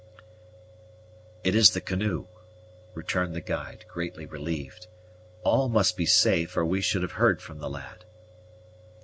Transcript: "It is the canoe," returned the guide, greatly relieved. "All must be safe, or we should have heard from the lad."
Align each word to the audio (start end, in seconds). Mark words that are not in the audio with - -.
"It 1.43 1.53
is 1.53 1.69
the 1.73 1.79
canoe," 1.79 2.25
returned 2.95 3.35
the 3.35 3.39
guide, 3.39 3.85
greatly 3.87 4.25
relieved. 4.25 4.87
"All 5.43 5.69
must 5.69 5.95
be 5.95 6.07
safe, 6.07 6.57
or 6.57 6.65
we 6.65 6.81
should 6.81 7.03
have 7.03 7.11
heard 7.21 7.39
from 7.39 7.59
the 7.59 7.69
lad." 7.69 8.05